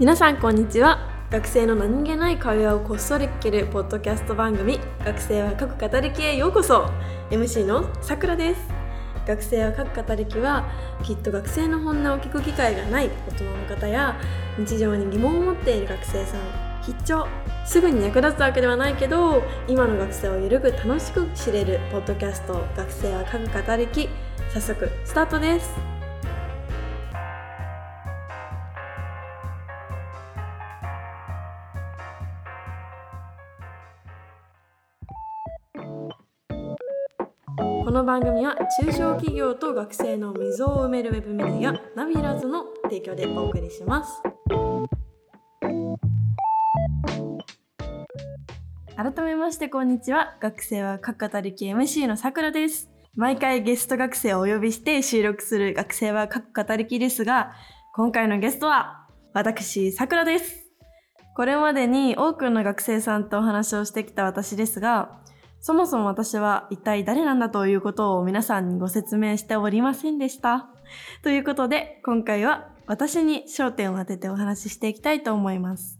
[0.00, 0.98] 皆さんこんにちは。
[1.30, 6.88] 学生の何気ない会話をこっそり聞けるポッドキャスト番組学生は各語りきへようこそ。
[7.30, 8.62] MC のさくらです。
[9.26, 10.66] 学生は各語りきは
[11.02, 14.18] きっと学生の本音を聞く機会がない大人の方や
[14.56, 16.40] 日常に疑問を持っている学生さん
[16.82, 17.26] 必聴。
[17.66, 24.08] すぐに役立つわけではないけど今の学生をゆるく楽しく知れるポッドキャスト学生は各語りき
[24.48, 25.99] 早速スタートです。
[37.90, 44.22] この番組は中小企業と学生の溝を埋めるウェブメディアナビラズの提供でお送りします。
[48.94, 50.36] 改めましてこんにちは。
[50.38, 52.88] 学生は各語り系 MC のさくらです。
[53.16, 57.54] 毎回ゲスト学生をお呼びして収録する学生は各語りきですが
[57.96, 60.68] 今回のゲストは私さくらです。
[61.34, 65.18] これまでに多くの学生さんとお話をしてきた私ですが
[65.60, 70.70] そもそも私は一体誰なんだということを皆さんにご説明しておりませんでした。
[71.22, 75.98] ということで、今回は私に焦点を当ててお話ししていきたいと思います。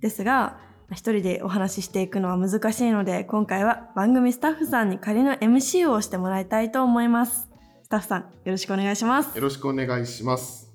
[0.00, 0.58] ですが、
[0.90, 7.48] 一人でお話ししていくのは難しいので、今回は番組スタッフさんに仮の MC をしてもらいたいと思います。
[7.84, 9.36] スタッフさん、よろしくお願いします。
[9.36, 10.72] よろしくお願いします。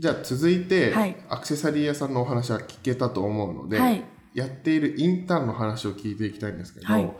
[0.00, 7.10] じゃあ続いて、はいアクセサリー屋さんのお話は聞けたと思うので、はいやっているインターンの話を聞いていきたいんですけど、はい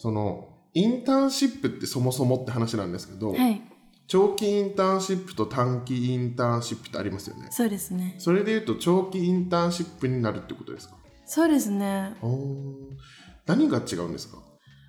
[0.00, 3.60] そのインターンシップってそもそもって話なんですけど、はい、
[4.06, 7.48] 長期インターンシップと短期インターンシップってありますよね。
[7.50, 8.14] そうですね。
[8.16, 10.94] それでいうと長期インターンシップになるってことですか？
[11.26, 12.16] そうですね。
[13.44, 14.38] 何が違うんですか、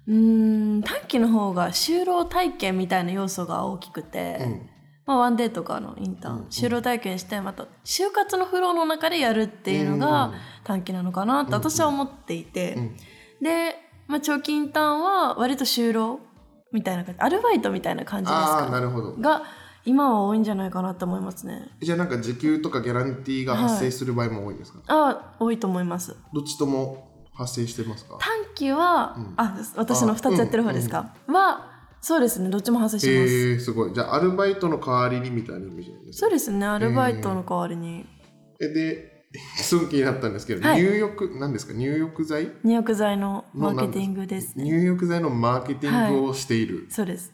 [0.07, 4.69] うーん、短期の方が就労体験みたいな要素が大きくて、うん。
[5.05, 6.47] まあ、ワンデーとかのインターン、うんうん。
[6.47, 12.95] 就労体験してまた就活のフローの中でやるっていうのが短期なのかなって私は思っていて、うん。
[13.41, 13.75] で、
[14.11, 16.19] まあ、長期インターンは割と就労
[16.71, 19.13] みたいな感じアルバイトみたいな感じですああなかるほど。
[19.15, 19.43] が
[19.85, 21.69] 今は多いんじゃないかなと思いますね。
[21.81, 26.15] じゃあなんか時給とかギャランティーが発生する場合も多いんですか、あ多いと思います。
[26.33, 28.17] どっちとも発生してますか？
[28.19, 29.33] 短期は、うん。
[29.37, 33.93] あ私の2つやってる方ですか、はそうですねどっちも発生します、へえすごい。
[33.93, 36.13] じゃあアルバイトの代わりにみたいなイメージですね。
[36.13, 38.05] そうですねアルバイトの代わりに。
[38.59, 39.10] えで
[39.57, 40.81] すごく気になったんですけど、はい。
[40.81, 41.73] 入浴なんですか？
[41.73, 42.51] 入浴剤？
[42.63, 44.65] 入浴剤のマーケティングですね。
[44.65, 47.31] 入浴剤のマーケティングをしている、そうです。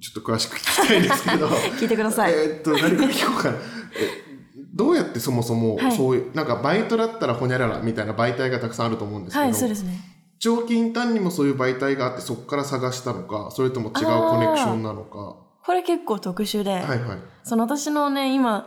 [0.00, 1.46] ちょっと詳しく聞きたいんですけど。
[1.78, 3.56] 聞いてください、えーっと何から聞こうかな。
[3.98, 4.26] え
[4.74, 5.92] どうやってそもそもはい。
[5.92, 9.92] そういう、なんかバイトだったらほにゃららみたいな媒体がたくさんあると思うんですけど、はいそうですね。
[10.38, 15.36] 長期インターンにもそういう媒体があってそこから探したのかそれとも違うコネクションなのか。
[15.64, 17.00] これ結構特殊で、はいはい。
[17.42, 18.66] その私のね今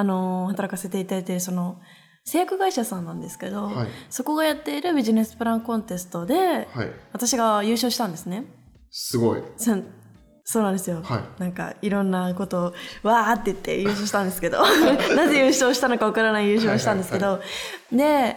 [0.00, 1.80] あのー働かせていただいているその
[2.24, 3.88] 製薬会社さんなんですけど、はい。
[4.08, 6.90] そこがやっているビジネスプランコンテストではい。
[7.12, 8.44] 私が優勝したんですね。
[8.90, 9.42] すごい。
[9.56, 9.74] そ
[10.44, 11.40] そうなんですよ、はい。
[11.40, 12.62] なんかいろんなことを
[13.02, 14.60] わーって言って優勝したんですけど
[15.14, 17.40] なぜ優勝したのかわからない優勝をしたんですけど、
[17.92, 18.36] で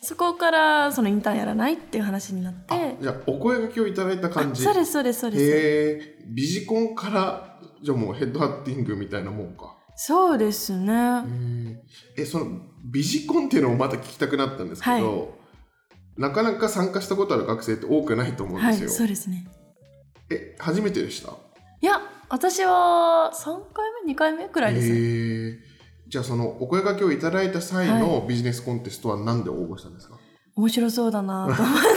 [0.00, 4.62] そこからそのインターンやらないっていう話になってじゃあお声掛けをいただいた感じ。
[4.62, 5.42] そうですそうですそうです。
[5.42, 11.80] へえビジコンからじゃあもうヘッドハッティングみたいなもんかそうですね、へ
[12.18, 15.34] ええそのビジコンっていうのもまた聞きたくなったんですけど、
[16.16, 19.48] なかなか参加したことある学生って多くないと思うんはいですよ、そうですね。
[20.30, 21.32] え初めてでした？
[21.80, 24.88] いや私は3回目2回目くらいです。
[24.92, 25.58] ね
[26.06, 30.16] じゃあそのお声掛けをいただいた際のビジネスコンテストは何で応募したんですか、
[30.54, 31.88] 面白そうだなと思って。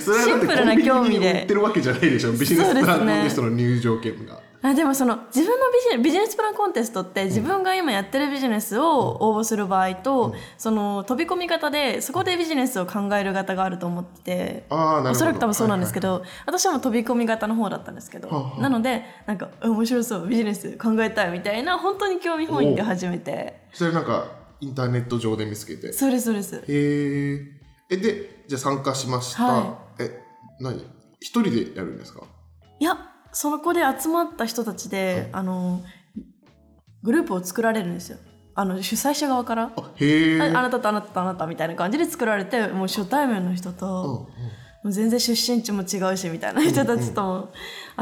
[0.24, 1.32] シンプルな興味で。
[1.32, 2.32] 売ってるわけじゃないでしょ。
[2.32, 18.60] ビジネスコンテストの入場券が、あでもその自分のビジネビジネスプランコンテストって自分が今やってるビジネスを応募する場合と、その飛び込み方でそこでビジネスを考える方があると思っておそらく多分そうなんですけど、ど、私はもう飛び込み型の方だったんですけど、はあはあ。
[18.62, 23.60] なのでなんかえ面白そうビジネス考えたいみたいな本当に興味本位で始めて。
[23.72, 24.26] それなんか
[24.60, 25.88] インターネット上で見つけて。
[25.88, 26.64] へそうですそうです。
[26.66, 27.54] え
[27.90, 30.20] えでじゃあ参加しました、はえ
[30.60, 30.84] 何？
[31.20, 32.22] 一人でやるんですか？
[32.80, 32.98] いや
[33.32, 35.82] その子で集まった人たちで、あの
[37.02, 38.18] グループを作られるんですよ。
[38.54, 39.64] あの主催者側から。
[39.64, 44.28] あなたとあなたとあなたみたいな感じで作られてもう初対面の人と、
[44.82, 47.52] もう全然出身地も違うしみたいな人たちとも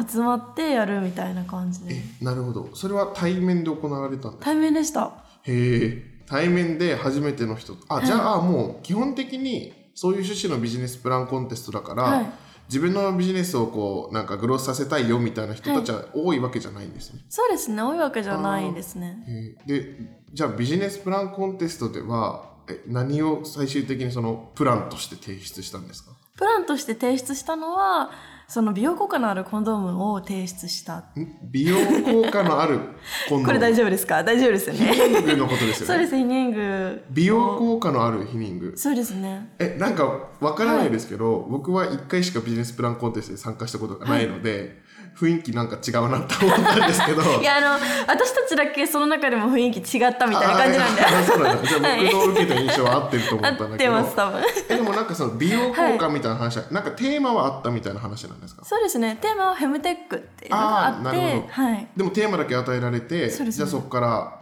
[0.09, 2.71] 集まってやるみたいな感じで、えなるほど。
[2.75, 5.13] それは対面で行われたんです対面でした。
[5.43, 6.17] へえ。
[6.27, 12.27] 対面で初めての人あじゃあもう基本的にそういう趣旨のビジネスプランコンテストだから、はい
[12.69, 17.21] 自分のビジネスをこうなんかグロースさせたいよみたいな人たちは多いわけじゃないんですね。
[17.29, 17.81] そうですね。
[17.83, 19.25] 多いわけじゃないですね。
[19.29, 26.11] えーでじゃあビジネスプランコンテストではえ何を最終的にそのプランとして提出したんですか？
[26.37, 28.11] プランとして提出したのは
[28.49, 30.99] その美容効果のあるコンドームを提出した。
[30.99, 31.05] ん？
[31.51, 31.77] 美容
[32.25, 32.91] 効果のあるコン
[33.29, 33.47] ドーム。
[33.47, 34.23] これ大丈夫ですか？
[34.23, 35.95] 大丈夫ですよヒねニングのことですよね。
[35.95, 39.51] そうですヒニング美容効果のあるヒニングそうですね。
[39.59, 44.81] えなんかわからないですけど、僕は1回しかビジネスプランコンテストに参加したことがないので、
[45.19, 47.23] 雰囲気なんか違うなって思ったんですけど。
[47.41, 47.69] いやあの
[48.07, 51.03] 私たちだけその中でも雰囲気違ったみたいな感じなんで。
[51.27, 51.67] そうなんだ。
[51.69, 52.05] じゃあはい。
[52.05, 53.77] 僕の受けた印象は合ってると思ったんだけど。
[53.79, 54.43] てます多分。
[54.69, 58.65] えでもなんかその美容効果みたいな話は、なんかテーマはあったみたいな話なんですか？
[58.65, 59.17] そうですね。
[59.21, 61.47] テーマはフェムテックっていうのがあってなるほど。
[61.49, 61.89] はい。
[61.97, 63.51] でもテーマだけ与えられてね。
[63.51, 64.33] じゃあそこから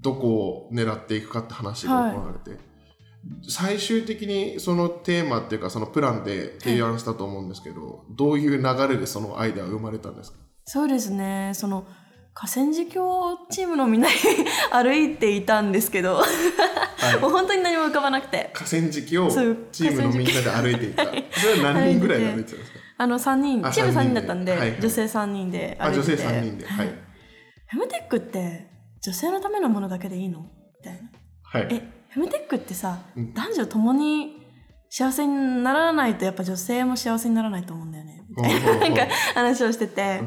[0.00, 2.58] どこを狙っていくかって話が行われて、
[3.48, 10.38] 最終的にそのテーマっていうかそのプランで提案したと思うんですけど、どういう流れでそのアイデアが生まれたんですか？
[10.64, 11.52] そうですね。
[11.54, 11.86] その
[12.32, 14.14] 河川敷境チームのみんなに
[14.72, 16.22] 歩いていたんですけど、
[17.20, 18.50] もう本当に何も浮かばなくて。
[18.52, 21.04] 河川敷をチームのみんなで歩いていた。
[21.04, 22.78] それは何人ぐらいで歩いてたんですか？
[22.96, 23.66] あの3人。
[23.66, 24.80] あチーム3三人だったんで、はいはい。
[24.80, 26.28] 女性3人であ女性歩いてて。
[26.28, 26.66] 3人で。
[26.66, 26.88] はい、
[27.68, 28.68] フェムテックって
[29.02, 30.40] 女性のためのものだけでいいの？
[30.40, 30.46] み
[30.84, 31.10] たいな。
[31.42, 31.68] はい。
[31.70, 33.34] えフェムテックってさ、うん。
[33.34, 34.46] 男女ともに
[34.88, 38.22] 幸せにならないとやっぱ女性も幸せにならないと思うんだよね。
[38.28, 40.20] みたいななんか話をしてて、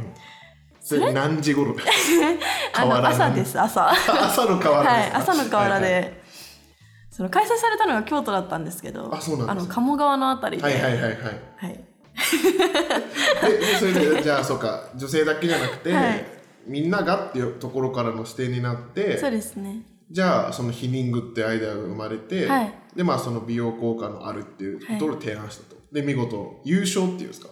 [0.81, 1.13] それ？
[1.13, 1.74] 何時頃？
[2.75, 3.88] あの朝です朝。
[3.89, 6.13] 朝の河原はいですか朝の河原で、はいはい。
[7.10, 9.69] その開催されたのが京都だったんですけどあそうなんですね。
[9.69, 11.13] の鴨川のあたりで、はいはいはいはい。
[11.56, 11.83] はい。
[13.50, 14.90] ででそれでじゃあそうか。
[14.95, 16.25] 女性だけじゃなくて、はい。
[16.68, 22.74] みんながっていうところからの視点になってそうですねじゃあそのヒニングってアイデアが生まれて、はい。
[22.95, 27.50] でまあその美容効果のあるっていうところを提案したと、で見事優勝っていうんですか？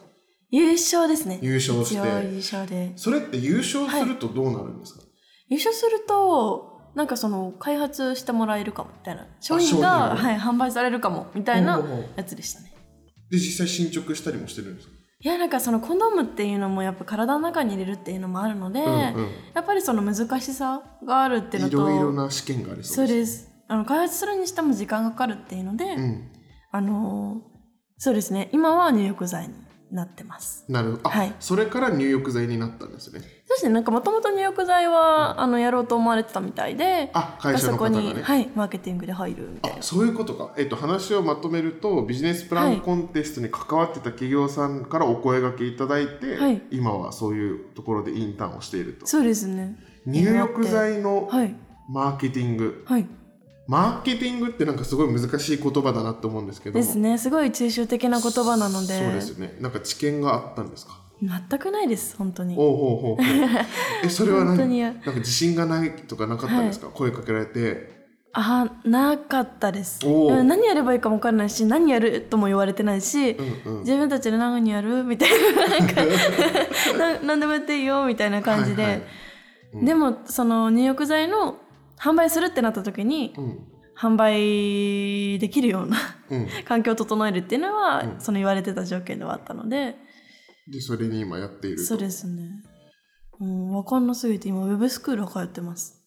[0.52, 1.40] 優勝ですね。
[1.42, 1.96] 優勝して。
[1.96, 2.94] 優勝で。
[2.96, 5.02] それって優勝するとどうなるんですか、
[5.50, 11.84] 優勝するとなんかその開発してもらえるかもみたいな商品商が、はい、販売されるかもみたいな
[12.16, 12.74] やつでしたね。
[13.30, 14.94] で実際進捗したりもしてるんですか、
[15.26, 19.30] いやなんかそのコンドームっていうのもやっぱ体の中に入れるっていうのもあるので、うんうん。
[19.56, 23.52] やっぱりその難しさがあるっていうのいとろいろな試験がありそそううですです。
[23.68, 26.32] あの開発するにしても時間がかかるっていうので、うん。
[26.72, 27.56] あのー
[27.98, 28.50] そうですね。
[28.52, 29.56] 今は入浴剤に
[29.92, 30.66] なってます。
[30.68, 31.02] なるほど。
[31.08, 31.36] あ、はい。
[31.40, 33.22] それから入浴剤になったんですね。
[33.48, 37.98] そしてなんかもともと入浴剤は、あのやろうと思われてたみたいであ会社の方がね。
[37.98, 39.80] そこに、はい、マーケティングで入るみたいな。
[39.80, 46.62] あそういうことか、えっと、話をまとめるとビジネスプランコンテストに関わってた企業さんからお声掛けいただいて、はい。
[46.72, 49.06] 今はそういうところでインターンをしていると。
[49.06, 49.76] そうですね。
[50.06, 51.56] 入浴剤のはい。
[51.88, 53.08] マーケティング、はい
[53.68, 56.78] マーケティングってなんかすごい難しい言葉だなと思うんですけど。
[56.80, 57.18] ですね。
[57.18, 59.00] すごい抽象的な言葉なので。
[59.00, 59.58] そうですよね。
[59.60, 61.00] なんか知見があったんですか？
[61.22, 62.56] 全くないです本当に。
[62.60, 63.24] おうほうほう。
[63.24, 63.26] ほう
[64.04, 64.80] えそれは何？
[64.82, 67.96] なんか自信がないとかなかったんですか、声かけられて。
[68.38, 70.02] あなかったです。
[70.06, 73.32] 何やればいいかも分からないし何やるとも言われてないし、
[73.66, 73.80] うんうん。
[73.80, 76.04] 自分たちで何やるみたいななんか
[77.00, 79.04] な何でもやっていいよみたいな感じで、はいはい。
[79.76, 79.86] うん。
[79.86, 81.56] でもその入浴剤の
[82.00, 83.60] 販売するってなった時にうん。
[83.98, 85.98] 販売できるような
[86.30, 86.48] うん。
[86.66, 88.22] 環境を整えるっていうのは、うん。
[88.22, 89.96] その言われてた条件ではあったので。
[90.68, 91.84] でそれに今やっていると。
[91.84, 92.44] そうですね。
[93.40, 96.02] うん分かんなすぎて今ウェブスクール通ってます。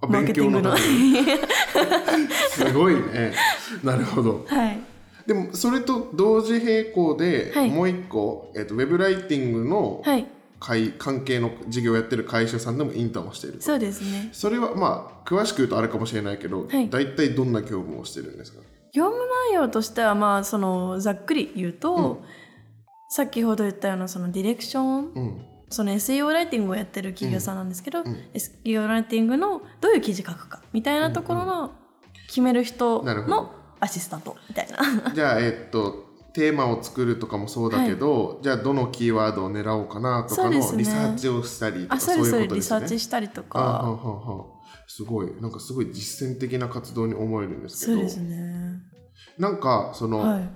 [0.00, 0.74] あマーケティングの。
[0.74, 1.24] 勉
[1.72, 3.32] 強のためにすごいね。
[3.82, 4.44] なるほど。
[4.46, 4.78] はい。
[5.26, 7.70] でもそれと同時並行で、はい。
[7.70, 10.26] もう一個、えっとウェブライティングのはい
[10.66, 13.64] 会関係の事業をやってる会社さんでもインターンをしていると。
[13.64, 14.30] そうですね。
[14.32, 16.90] それはまあ詳しく言うとあれかもしれないけど、はい。
[16.90, 18.60] 大体どんな業務をしてるんですか？
[18.92, 22.22] 業務内容としてはまあそのざっくり言うと、
[23.08, 25.46] 先ほど言ったようなそのディレクションうん。
[25.68, 28.24] その SEO ライティングをやってる企業さんなんですけど、うん。
[28.34, 31.72] SEO ライティングのどういう記事書くかみたいなところの
[32.28, 34.78] 決める人のアシスタントみたいな。
[35.14, 36.05] じゃあえっと
[36.36, 42.40] テーマを作るとかもそうだけど、じゃあどのキーワードを狙おうかなとかのリサーチをしたりとかあそうですそうです。
[42.40, 42.80] リいうことですね？
[42.80, 44.46] サーチしたりとあはんかはんはん。
[44.86, 47.98] すごいなんかすごい実践的な活動に思えるんですけど。
[47.98, 48.82] そうですね。
[49.38, 50.50] なんかその、はい。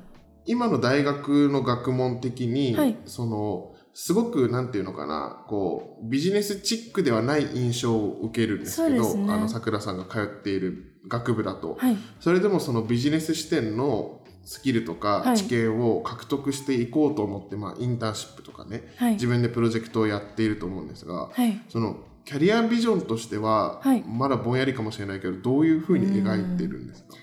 [0.44, 2.96] 今の大学の学問的に、はい。
[3.06, 9.32] そのすごくなんていうのかなこうビジネスチックではない印象を受けるんですけどね。
[9.32, 11.96] あのさくらさんが通っている学部だと、はい。
[12.20, 15.36] それでもそのビジネス視点のスキルとかはい。
[15.36, 19.12] 知見を獲得していこうと思って、まあ、インターンシップとかねはい。
[19.14, 21.60] 自分でプロジェクトをやっていると思うんですがはい。
[21.68, 24.04] そのキャリアビジョンとしては、はい。
[24.06, 27.14] まだぼんやりかもしれないけどどういうふうに描いてるんですか、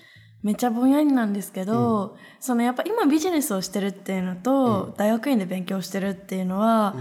[0.42, 4.94] めっちゃぼんやりなんですけど、そのやっぱ今ビジネスをしてるっていうのと、うん。
[4.96, 6.94] 大学院で勉強してるっていうのは、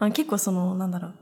[0.00, 0.08] うん。
[0.08, 1.14] あ結構そのなんだろう。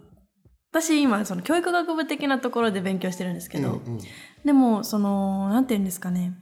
[0.71, 4.01] 私今その教育学部的なところで勉強してるんですけど、うんうん。
[4.45, 6.35] でもそのなんて言うんですかね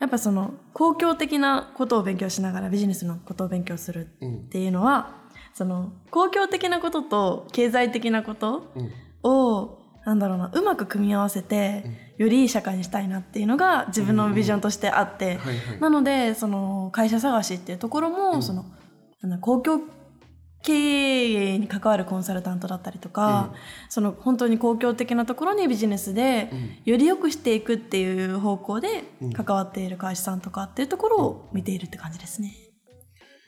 [0.00, 5.22] やっぱその公共的なことを勉強しながらビジネスのことを勉強するうんっていうのは
[5.54, 8.90] その公共的なことと経済的なことうん。
[9.22, 15.38] をなんだろうなうまく組み合わせてよりいい社会にしたいなっていうのが自分のビジョンとしてあって、
[15.80, 18.42] なのでその会社探しっていうところも、うん。
[18.42, 18.66] その
[19.40, 19.82] 公共
[20.64, 23.52] 経営に関わるコンサルタントだったりとか、
[23.90, 26.78] その本当に公共的なところにビジネスでうん。
[26.86, 29.32] より良くしていくっていう方向でうん。
[29.32, 32.54] 関わっている会社さんとかっていうところを見ているって感じですね。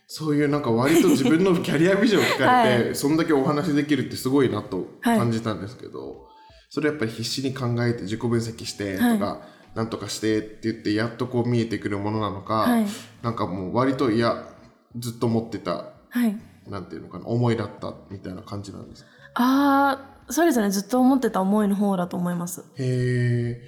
[0.07, 6.29] そういうなんか割と自分のキャリアビジョンを聞かれて、 はそんだけお話できるってすごいなと感じたんですけど、
[6.69, 12.87] それやっぱり必死に考えて自己分析してとか、はなんとかしてって言ってやっとこう見えてくるものなのか、はい、
[13.23, 14.47] なんかもう割といや
[14.99, 16.37] ずっと持ってたはい、
[16.69, 19.11] なんていうのかな思いだったみたいな感じなんですか？
[19.35, 20.71] ああそうですね。
[20.71, 22.63] ずっと思ってた思いの方だと思います。
[22.79, 23.63] へえ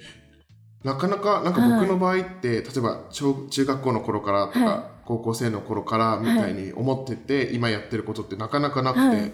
[0.83, 9.33] なかなかなんか僕の場合って、例えば小中学校の頃からとか、は高校生の頃からみたいに思ってて、今やってることってなかなかなくて、はい。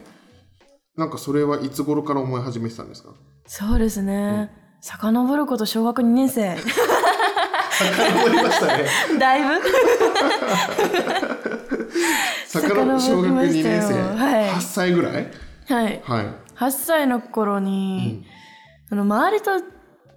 [0.98, 3.10] なんかそれはいつ頃から思い始めてたんですか？
[3.48, 4.51] そうですね。
[4.81, 6.57] 遡ること小学2年生。
[6.57, 8.86] 遡りましたね。
[9.19, 9.62] だいぶ
[12.47, 14.49] 遡小学2年生、はい。
[14.49, 15.31] 8歳ぐらい？
[15.67, 16.01] はい。
[16.03, 16.25] はい、
[16.55, 18.25] 8歳の頃うに、ん。
[18.89, 19.51] その周りと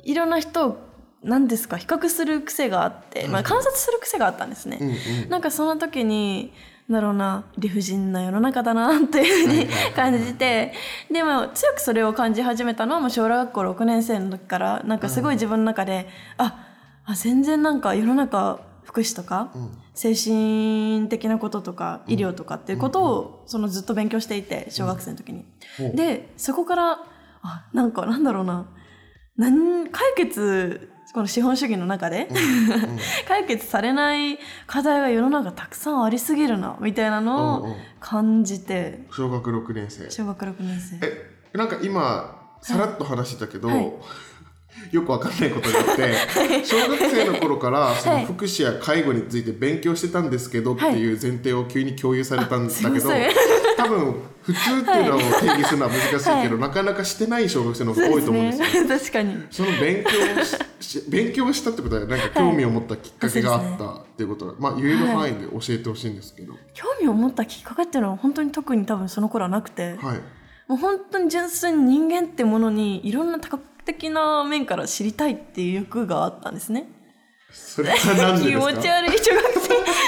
[0.04, 0.76] いろんな人を
[1.22, 1.76] 何ですか？
[1.78, 5.28] 比較する癖があって、まあ、観察する癖があったんですね、うんうん。
[5.30, 6.52] なんかその時に
[6.90, 10.72] だろうな理不尽な世の中だなっていうふうに感じて
[11.10, 16.08] でも強くそれを感じ始めたのはもう小学校6年生の時からなんかすごい自分の中で、
[16.38, 16.66] あ
[17.04, 25.44] あ全然なんか世の中福祉とか、うん精神的なこととか医療とかっていうことをそのずっと勉強していて小学生の時に。
[25.92, 27.00] でそこから
[27.42, 28.68] あなんかなんだろうな。
[29.36, 32.28] なん解決この資本主義の中で、
[33.26, 34.38] 解決されない
[34.68, 39.04] 課題が世の中たくさんありすぎるなみたいなのを感じて。
[39.10, 40.08] 小学6年生。
[40.10, 41.04] 小学6年生。
[41.04, 43.92] えなんか今さらっと話してたけど、はい
[44.92, 51.14] よくわかんないことになって小学生の頃からそのはい福祉や介護について勉強してたんですけどってい。
[51.14, 53.10] う前提を急に共有されたんだけど、
[53.76, 58.82] 多分普通っていうのを定義するのは難しいけど、なかなかしてない小学生の方が多いと思うんですよ。
[58.84, 58.88] ね。
[58.88, 59.46] 確かに。
[59.50, 70.18] その勉強をしし勉強をしたってことはなんか興味を持ったきっかけがあったっていうことは、まあ言える範囲で教えてほしいんですけど、興味を持ったきっかけっていうのは本当に特に多分その頃はなくて、はい、
[70.68, 76.88] もう本当に純粋に人間ってものにいろんな多角的な面から知りたいっていう欲があったんですね。
[77.50, 78.72] それは何で気ですか？
[78.76, 79.44] 持ち悪い小学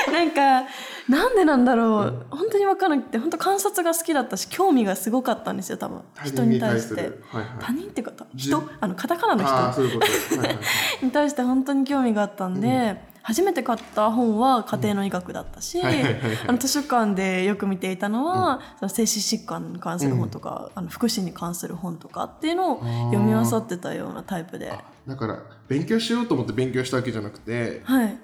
[0.06, 0.12] 生。
[0.12, 0.68] なんか
[1.08, 6.02] なんでなんだろう、本当に分からなくて本当観察が好きだったし興味がすごかったんですよ多分。
[6.14, 6.88] 他人に対対して。
[6.88, 8.62] する、はいはい、他人って方じ人？
[8.80, 10.58] あのカタカナの人はいはい
[11.04, 22.80] に対して本当に興味があったんで、初めて買った本は家庭の医学だったし、あの図書館でよく見ていたのは、その精神疾患に関する本とか、あの福祉に関する本とかっていうのを
[23.12, 24.72] 読み漁ってたようなタイプで。
[25.06, 28.18] だから勉強しようと思って勉強したわけじゃなくてはい、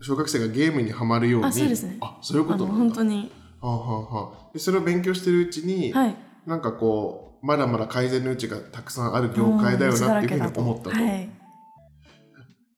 [0.00, 1.98] 小学生がゲームにはまるようにあそうですね。
[2.00, 2.78] あそういうことなんだ。
[2.78, 3.30] 本当に、
[3.60, 4.50] はあはあはあ。
[4.52, 6.16] でそれを勉強してるうちに、はい、
[6.46, 11.28] なんかこうまだまだ改善の余地がたくさんある業界だよなっていうふうに思ったと、はい、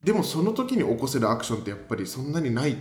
[0.05, 2.77] でもその時に起こせるアクションってやっぱりそんなにない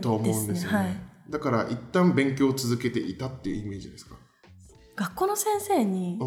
[0.00, 0.78] と思うんですよね。
[0.78, 0.96] はい、
[1.28, 4.14] だから一旦勉強を続けていたっていうイメージですか、
[4.96, 6.18] 学校の先生に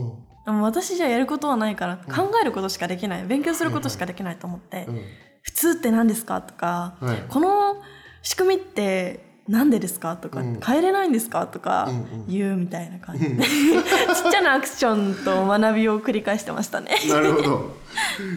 [0.45, 0.61] う、ん。
[0.61, 5.01] 私じゃやることはないから考えることしかできない、勉強することしかできないと思って、うん。
[5.43, 6.41] 普通って何ですか？
[6.41, 7.23] とか、はい。
[7.29, 7.81] この
[8.21, 10.17] 仕組みってなんでですか？
[10.17, 10.59] とか、うん。
[10.59, 11.47] 変えれないんですか？
[11.47, 12.27] とかうんうん。
[12.27, 16.97] 言うみたいな感じで、 ちっちゃなアクションと学びを繰り返してましたね。
[17.09, 17.77] なるほど。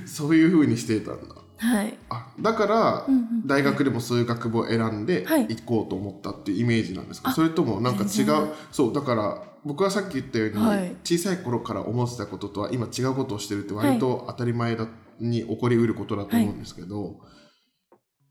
[0.07, 3.07] そういうふうにしていたんだはい、あだから、
[3.47, 5.47] 大学でもそういう学部を選んではい。
[5.49, 8.53] 行こうと思ったっていうイメージなんですか、あそれともなんか違う？
[8.71, 10.97] そうだから僕はさっき言ったように、はい。
[11.03, 14.87] 小さい頃から思ってたこととは今違うことをしてるって割と当たり前だ
[15.19, 17.17] に起こりうることだと思うんですけど、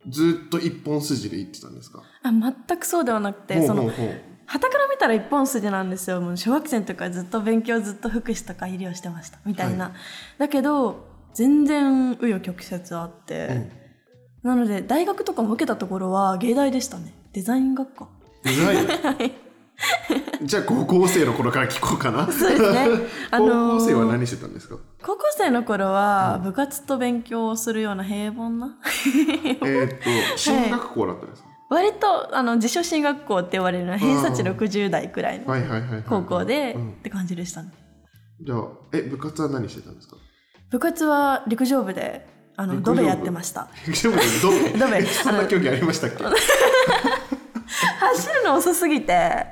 [0.08, 2.04] ずっと一本筋で行ってたんですか？
[2.22, 6.22] あ全くそうではなくてそのから見たら一本筋なんですよ。
[6.22, 9.40] もう小学生の時からずっと勉強ずっと福祉とか医療してました。
[9.46, 9.92] みたいな、は
[10.38, 13.70] だけど全然紆余曲折あって、
[14.44, 17.14] なので大学とかも受けたところは芸大でしたね。
[17.34, 18.08] デザイン学科。
[18.44, 18.88] デザイン？
[19.04, 19.32] はい。
[20.44, 22.32] じゃあ高校生の頃から聞こうかな。
[22.32, 22.88] そうですね。
[23.32, 24.78] あ高のー校生は何してたんですか？
[25.04, 28.78] 高校生の頃は部活と勉強をするような平凡な。
[28.86, 29.90] えーっ
[30.32, 36.04] と進学校だったんですか、割とあの自称進学校って言われるのは偏差値60代くらいのはいはいはいはいはい。
[36.08, 36.90] 高校でうん。
[36.92, 37.72] って感じでしたね。
[38.42, 38.62] じゃあ
[38.94, 40.16] え部活は何してたんですか？
[40.70, 42.26] 部活は陸上部で
[42.58, 42.98] あの陸上部。
[42.98, 43.68] ドベやってました。
[44.02, 45.06] でもどうドベ？
[45.06, 46.24] そんな競技ありましたっけ？
[46.24, 46.32] わ
[48.00, 49.46] 走るの遅すぎて。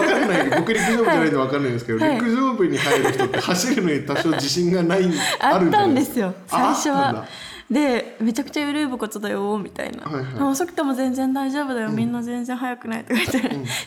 [0.00, 0.58] からない。
[0.60, 2.14] 僕陸上部じゃないんでわかんないんですけど、はい。
[2.16, 5.04] 陸上部に入る人って走るのに多少自信がない
[5.40, 7.26] あっるんじゃないたんですよ最初は。
[7.72, 10.34] でめちゃくちゃ緩い部活だよみたいな、はいはい。
[10.40, 13.38] あ遅くても全然大丈夫だよ、みんな全然速くないとか言って、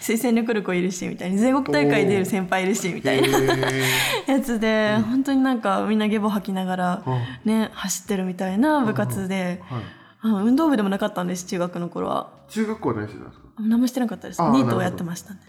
[0.01, 3.83] 推薦で来る子いるしみたいに全国大会出る先輩いるしみたいなへ
[4.25, 9.81] やつで、本当になんかみんなゲボ吐きながら、ーね走ってるみたいな部活で、はい、
[10.21, 12.33] あ運動部でもなかったんです中学の頃は。
[12.49, 13.45] 中学校は何してたんですか？
[13.59, 14.41] 何もしてなかったです。
[14.41, 15.39] ニートをやってましたね。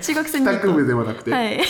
[0.00, 0.56] 中学生ニート。
[0.56, 1.60] 帰宅部ではなくて、はい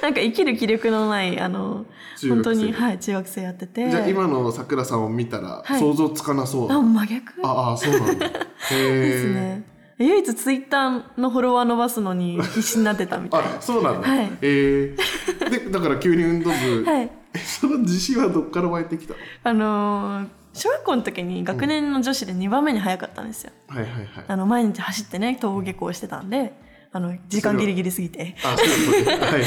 [0.02, 1.84] なんか生きる気力のないあの
[2.28, 3.90] 本当にはい中学生やってて。
[3.90, 5.80] じゃあ今のさくらさんを見たらはい。
[5.80, 7.34] 想像つかなそうな、あ真逆？
[7.42, 8.26] ああそうなんだ。
[8.26, 9.62] へえですね。
[9.98, 13.56] 唯一ツイッターのフォロワー伸ばすのに必死になってたみたいな。
[13.58, 14.32] あそうなんだ、はい。
[14.40, 17.10] えー、でだから急に運動部、 はい。
[17.34, 19.20] えその自信はどっから湧いてきたの？
[19.44, 24.06] あのー小学校の時に学年の女子で2番目に早かったんですよ、はいはいはい。
[24.26, 26.52] あの毎日走ってね登下校してたんで
[26.92, 29.26] あの時間ギリギリすぎて、あそういうことね。
[29.26, 29.42] はいはい。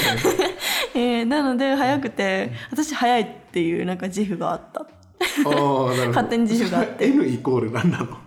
[0.95, 4.81] えーなので早くて私早いっていうなんか自負があった。
[4.81, 6.07] ああなるほど。
[6.07, 7.05] 勝手に自負があって。
[7.07, 8.17] N イコール何なの？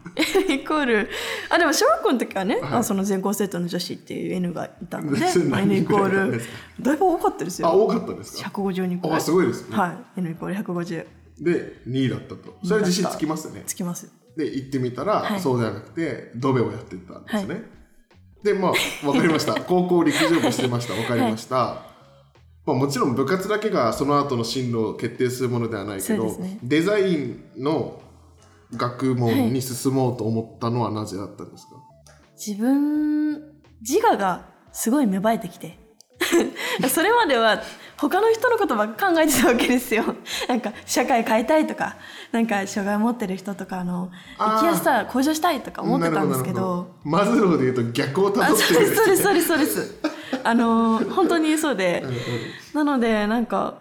[0.49, 1.09] イコール。
[1.51, 2.73] あでも小学校の時はね、はい。
[2.75, 6.43] あその全校生徒の女子っていう N がいたので N イコール
[6.81, 9.17] だいぶ多かったですあよ多かったですか？150人くらい。
[9.17, 10.21] あすごいですね、はい。
[10.21, 11.07] N イコール150
[11.41, 12.59] で2位だったと。
[12.65, 13.63] それは自信つきますね。
[13.67, 14.11] つきます。
[14.37, 15.41] で行ってみたら、はい。
[15.41, 17.63] そうじゃなくてドベをやってたんですね、
[18.47, 18.73] でまあ
[19.03, 19.61] 分かりました。
[19.61, 20.95] 高校陸上部してました。
[20.95, 21.57] 分かりました、
[22.65, 26.59] まあ、もちろん部活だけがその後の進路を決定するものではないけど、ね。
[26.63, 28.01] デザインの
[28.75, 31.73] 学問に進もうと思ったのはなぜだったんですか、
[32.35, 33.43] 自分
[33.81, 35.79] 自我がすごい芽生えてきて。
[36.89, 37.63] それまでは
[37.97, 40.05] 他の人のことばっか考えてたわけですよ。
[40.49, 41.97] なんか社会変えたいとか
[42.31, 46.95] なんか障害を持ってる人とかあの生きやすさ向上したいとか思ってたんですけど。
[47.05, 48.87] マズローで言うと逆をたあどってそうる。
[48.87, 49.95] んですそうですねそうですそうです。
[50.45, 52.03] あの本当にそうで。
[52.05, 52.17] うんうん。
[52.75, 53.75] なのでなんか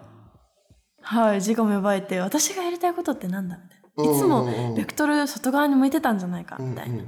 [1.02, 4.12] はい自我芽生えて私がやりたいことってなんだみたいな。
[4.12, 6.70] いつうんうんうんもベクトル外側に向いてたんじゃないかうんうん。
[6.72, 7.02] みたいな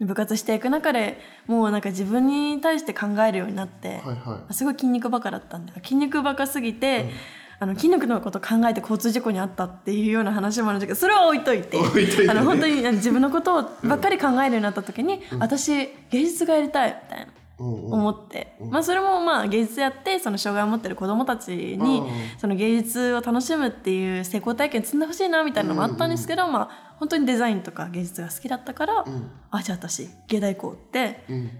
[0.00, 4.54] 部活していく中でもうなんか自分に対して考えるようになって、はいはい。
[4.54, 7.10] すごい筋肉バカだったんで筋肉バカすぎて、
[7.58, 11.84] あの筋肉のこと考えて交通事故に遭ったっていうような話もあるんですけどそれは置いといてね。
[12.28, 17.26] あの本当に自分のことをばっかり考えるようになった時に、私芸術がやりたいみたいな。
[17.60, 17.92] うんうん。
[17.92, 29.30] 思って、まあそれもまあ芸術やってその障害を持ってる子どもたちにうんその芸術を楽しむっていう成功体験積んでほしいなみたいなのもあったんですけど、まあ本当にデザインとか芸術が好きだったから、うん。
[29.50, 31.50] あじゃあ私芸大行こうってうん。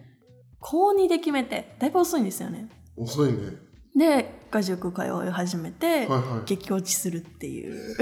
[0.58, 2.68] 高2で決めてだいぶ遅いんですよね。
[2.96, 3.38] 遅いね。
[3.96, 6.44] で画塾通い始めて、はいはい。
[6.46, 7.96] 激落ちするっていう。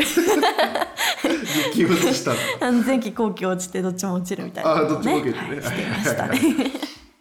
[1.75, 2.37] 激落ちしたの。
[2.61, 5.49] 安全期後期落ちてどっちも落ちるみたいなあどっちも受けてね。
[5.49, 6.39] はい、してましたね。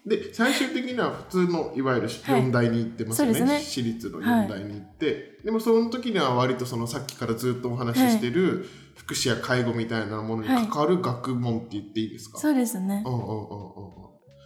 [0.08, 2.42] で最終的には普通のいわゆるはい。
[2.42, 3.60] 4大に行ってますよね,、そうですね。
[3.60, 8.66] 私立の4大に行って、でもその時には割とそのさっきからずっとお話ししてる
[8.96, 13.04] 福祉や介護みたいなものに関わる学問って言っていいですか、そうですね。
[13.06, 13.44] うんうんうんうんうん。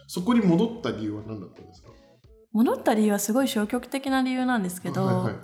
[0.08, 1.88] そこに戻った理由は何だったんですか？
[2.52, 5.34] 戻った理由はすごい消極的な理由なんですけど、はいはい。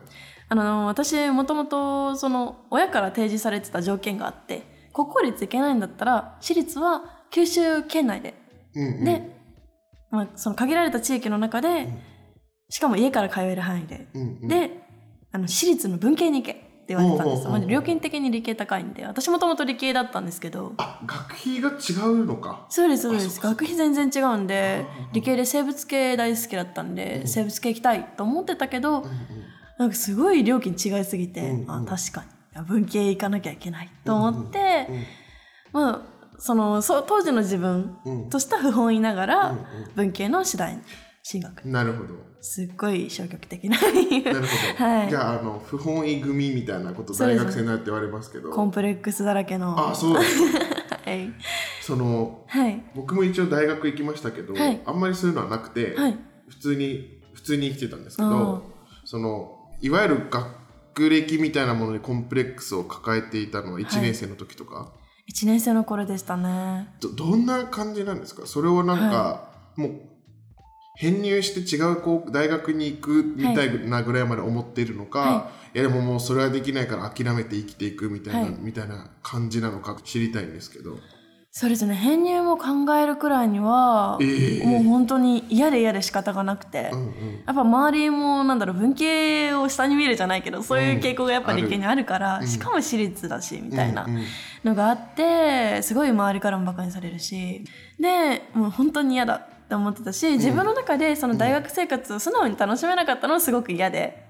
[0.51, 4.63] あの私もともとその親から提示されてた条件があって
[4.95, 8.35] 国公立行けないんだったら私立は九州県内で、
[8.75, 9.38] うんうん、で、
[10.11, 11.89] まあ、その限られた地域の中で、
[12.71, 14.71] しかも家から通える範囲で、うんうん、で
[15.33, 19.05] あの私立の文系に行けって言われてたんですまあ料金的に理系高いんで。
[19.05, 20.73] 私もともと理系だったんですけど。
[20.79, 22.67] あ学費が違うのか？
[22.71, 23.41] そうですそうです。
[23.41, 29.13] 学費全然違うんで理系で生物系大好きだったんで、生物系行きたいと思ってたけど、うんうん。
[29.79, 31.71] なんかすごい料金違いすぎて、うんうん。
[31.71, 32.25] あ確か
[32.57, 32.65] に。
[32.67, 35.05] 文系行かなきゃいけないと思って、うん。
[35.73, 38.31] まあそのそう当時の自分うん。
[38.31, 39.59] とした不本意ながら、うん
[39.95, 40.83] 文系の次第に
[41.23, 41.65] 進学。
[41.65, 42.15] うんなるほど。
[42.41, 44.47] すっごい消極的な理由なるほ
[44.79, 45.09] ど、はい。
[45.09, 48.51] じゃああの不本意組みたいなこと大学生になって言われますけど。
[48.51, 49.91] コンプレックスだらけの。
[49.91, 50.43] あそうです
[51.05, 51.33] はい。
[51.83, 52.83] そのはい。
[52.95, 54.81] 僕も一応大学行きましたけど、はい。
[54.87, 56.19] あんまりそういうのはなくて、はい。
[56.49, 58.63] 普通に普通に生きてたんですけあど
[59.05, 64.93] そのいわゆる学歴みたいなものにコンプレックスを抱えていたのは1年生の時とか、
[65.31, 66.89] 1年生の頃でしたね。
[67.01, 68.47] どどんな感じなんですか？
[68.47, 70.01] それをなんか、もう
[70.97, 78.57] 編入して違う高大学に行くみたいなぐらいまで思っているのか、、はいやでももうそれはできないから諦めて生きていくみたいな、はい。
[78.59, 80.99] みたいな感じなのか知りたいんですけど。
[81.59, 81.97] そうですね。
[81.97, 87.43] 編入も考えるくらいには、ええもう本当に嫌で嫌で仕方がなくて、うんうん。
[87.47, 92.47] やっぱ周りもなんだろう文系を下に見るじゃないけどそういう傾向がやっぱ理系にあるから、うん。
[92.47, 94.07] しかも私立だしみたいな
[94.63, 97.65] のがあってすごい周りからもバカにされるし。
[97.99, 104.23] でもう本当に嫌だって思ってたし自分の中でその大学生活を素直に楽しめなかったのはすごく嫌で、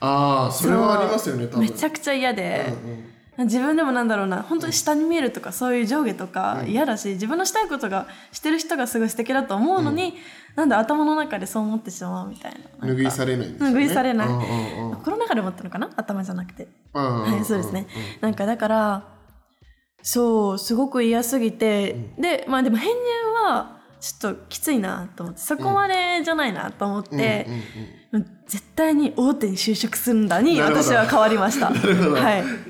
[0.00, 2.66] ああそれはありますよねめちゃくちゃ嫌で。
[2.66, 6.70] うんうん自分でもなんだろうな本当に下に見えるとかそういう上下とかうん。
[6.70, 10.14] 嫌だし自分のしたいことがしてる人がすごい素敵だと思うのに、
[10.54, 12.88] なんで頭の中でそう思ってしまうみたいな。
[12.88, 13.78] 拭いされないんですよね。
[13.78, 14.28] 拭いされない。
[14.28, 14.96] うんうんうん。
[14.96, 15.90] コロナ禍で思ったのかな？
[15.96, 16.68] 頭じゃなくて。
[16.94, 17.86] うんうんうんはいそうですね。
[18.20, 19.02] なんかだから
[20.02, 22.94] そうすごく嫌すぎて、でまあでも編入
[23.44, 23.75] は
[24.12, 31.66] ちょっときついなと思ってそこまでじゃないなと思って、うんうんうん絶対に大手に就職するんだに私は変わりました。
[31.74, 31.74] は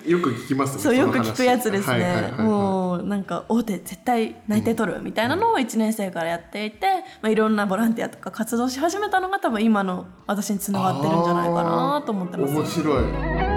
[0.07, 0.11] い。
[0.11, 0.83] よく聞きますね。
[0.83, 2.41] そうよく聞くやつですね、はいはいはいはい。
[2.41, 6.87] もうなんか大手絶対内定取るみたいなのを1年生からやっていて、
[7.21, 12.55] まあ、いろんなボランティアとか活動し始めたのが多分今の私につながってるんじゃないかなと思ってます。
[12.55, 13.56] 面白い。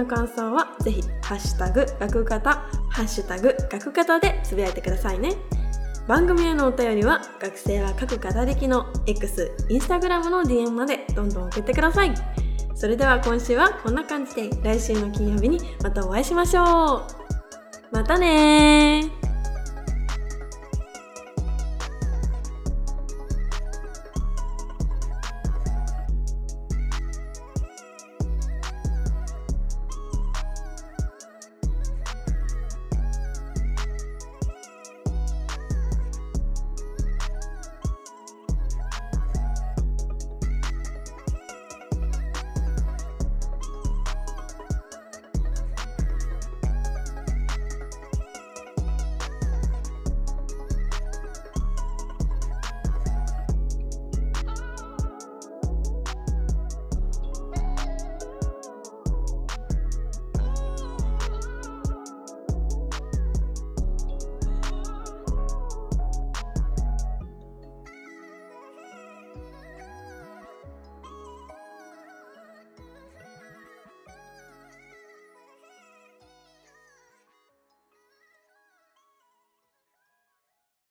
[0.00, 2.50] の感想はぜひハッシュタグ学型
[2.88, 5.36] ハッシュタグ学型でつぶやいてくださいね。
[6.08, 12.14] 番組へのお便りは学生は各語りきの X、インスタグラムの DM までどんどん送ってください。
[12.74, 16.66] それでは今週はこんな感じで来週の金曜日にまたお会いしましょう。
[17.92, 19.29] またねー。